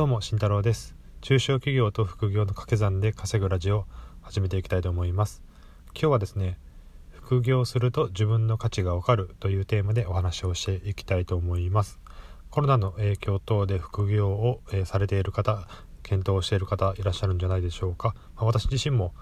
[0.00, 0.94] どうも慎太郎です。
[1.20, 3.84] 中小企業と副業の掛け算で稼ぐラジオを
[4.22, 5.42] 始めていきたいと思います。
[5.92, 6.58] 今日はですね
[7.12, 12.00] 副業すると自分の価値がわかるというテーマでお話をしていきたいと思います。
[12.48, 15.68] コロナの影響等で副業を、え、されている方
[16.02, 19.12] 検討している方いらっしゃるんじゃないでしょうか、ま、私自身も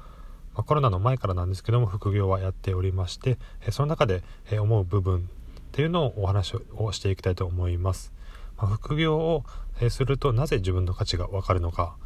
[0.55, 3.37] まコロナの前からなんですけども副業はやっておりまして、
[3.67, 4.23] えその中で、
[4.53, 8.17] え思う部分っていうのをお話をしていきたいと思います。
[8.59, 9.45] ま、副業を、
[9.91, 11.97] するとなぜ自分の価値がわかるのか、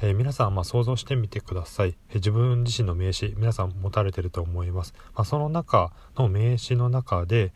[0.00, 7.52] えー、皆さんま想像してみてください、えー、自分自身の名刺皆さん持たれてると思います、まあ、その中の名刺の中で、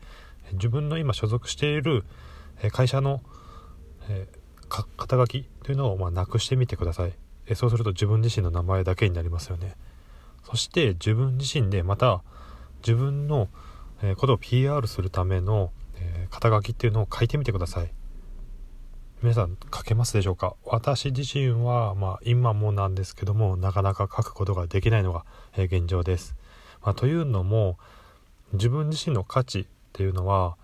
[0.53, 2.03] 自分の今所属している、
[2.71, 3.21] 会社の、
[4.09, 4.27] え
[4.69, 7.13] 肩書きというのをまなくしてみてください、
[7.47, 9.75] えそうすると自分自身の名前だけになりますよね。
[10.43, 12.21] そして自分自身でまた
[12.79, 13.47] 自分の
[14.17, 15.71] ことを PR するための
[16.29, 17.93] 肩書きっていうのを書いてみてください。
[19.23, 20.57] 皆さん書けますでしょうか？
[20.65, 25.23] 私自身は、まあ、今もなんですけどもなかなか書くことができないのが、
[25.55, 26.35] え現状です、
[26.81, 27.77] まあ、というのも
[28.51, 30.57] 自分自身の価値っていうのは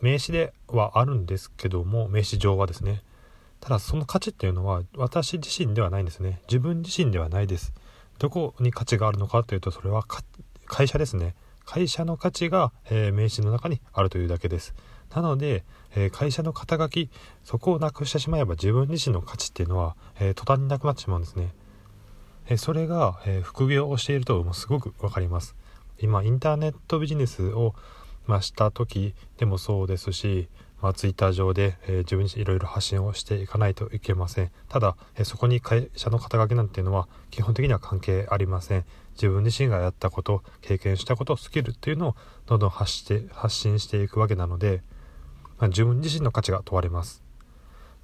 [0.00, 3.04] 名詞ではあるんですけども名詞上はですね。
[3.60, 6.40] ただその価値っていうのは私自身ではないんですね。
[6.48, 7.72] 自分自身ではないです。
[8.18, 10.04] どこに価値があるのかというとそれは
[10.66, 11.36] 会社ですね。
[11.68, 14.74] 会社の価値が、えー、名刺の中にあるというだけです。
[15.14, 17.10] なので、えー、会社の肩書き
[17.44, 21.52] そこをなくしてしまえば自分自身の価値っていうのは、えー、途端になくなってしまうんですね、
[22.48, 25.54] えそれが、え副業をしているともうすごく分かります。
[26.00, 27.74] 今インターネットビジネスを、
[28.26, 30.48] まあ、した時でもそうですし
[30.80, 34.50] まあ、ツイッター上で、えー、自分にいろいろ発信をしていかないといけません。
[34.68, 38.84] ただ、えー、そこに会社の肩書きなんていうのは基本的には関係ありません。
[39.14, 44.82] 自分自身がやったこと経験したことスキルっていうのをどんどん発して発信していくわけなので、
[45.58, 47.24] まあ、自分自身の価値が問われます。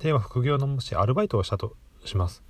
[0.00, 2.42] では副業のもしアルバイトをしたとします、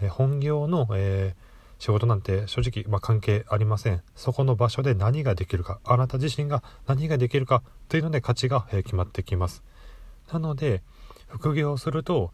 [0.00, 1.34] えー、本業の、え
[1.82, 4.02] 仕事なんて正直、まあ、関係ありません。
[4.14, 9.64] そこの場所で何ができるかあなた自身が何ができるかというので価値が、え決まってきます。
[10.30, 10.82] なので
[11.28, 12.32] 副業をすると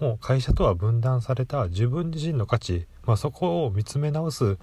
[0.00, 4.58] もう会社とは分断された自分自身の価値、まあ、そこを見つめ直す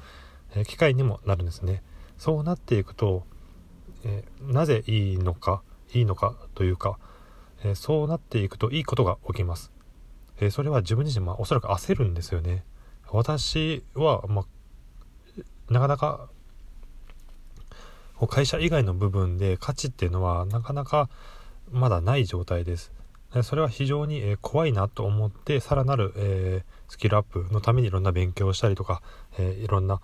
[0.67, 1.81] 機会にもなるんですね。
[2.19, 3.25] そうなっていくと、
[4.03, 5.63] え、なぜいいのか
[5.93, 6.99] いいのかというか、
[7.63, 9.71] え、そうなっていくといいことが起きます、
[10.39, 12.63] え、それは自分自身、まあ、おそらく焦るんですよね。
[13.09, 14.45] 私は、まあ、
[15.73, 16.29] なかなか
[18.27, 21.09] 会社以外の部分で価値っていうのはなかなか
[21.71, 22.91] まだない状態です。
[23.41, 29.01] それは非常に、怖いなと思ってさらなる、スキルアップのためにいろんな勉強をしたりとか、
[29.39, 30.01] いろんな、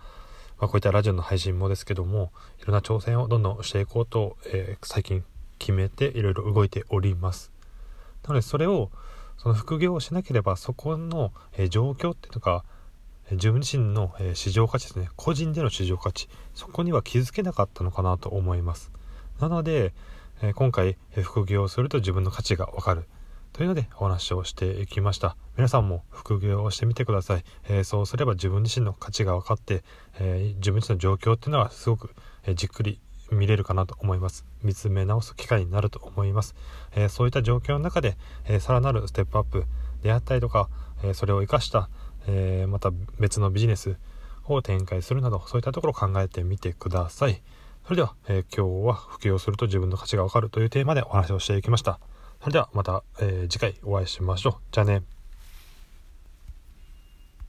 [0.58, 4.36] こういったラジオの配信もですけどもいろんな挑戦をどんどんしていこうと、
[4.82, 5.24] 最近
[5.58, 7.52] 決めていろいろ動いております。
[8.24, 8.90] なのでそれを
[9.38, 11.32] その副業をしなければそこの、
[11.68, 12.64] 状況っていうのが
[13.30, 15.08] 自分自身の、市場価値ですね。
[15.14, 16.28] 個人での市場価値。
[16.52, 18.90] そこには気づけなかったのかなと思います。
[19.38, 19.94] なので
[20.42, 23.04] え今回、副業をすると自分の価値がわかる。
[23.52, 25.36] というのでお話をしていきました。
[25.56, 29.84] 皆さんも副業をしてみてください、え、そうすれば自分自身の価値が分かって、
[30.18, 32.14] え、自分自身の状況っていうのはすごく、
[32.46, 34.46] え、じっくり見れるかなと思います。
[34.62, 36.54] 見つめ直す機会になると思います、
[36.92, 39.66] えそういった状況の中で、えさらなるステップアップ
[40.02, 40.70] であったりとか、
[41.02, 41.90] えそれを生かした、
[42.26, 43.98] えまた別のビジネス
[44.46, 47.42] を展開するなどそういったところを考えてみてください。
[47.84, 51.98] それでは、えー、今日は服用すると自分の価値がわかるというテーマでお話をしていきました。
[52.40, 54.54] それではまた、えー、次回お会いしましょう。
[54.70, 55.19] じゃあね。